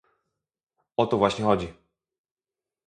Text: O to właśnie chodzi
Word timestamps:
O 0.97 1.05
to 1.07 1.17
właśnie 1.17 1.45
chodzi 1.45 1.73